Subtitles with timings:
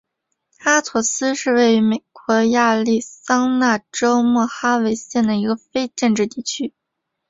[0.63, 6.73] 阿陀斯是位于美国亚利桑那州莫哈维县的一个非建制地区。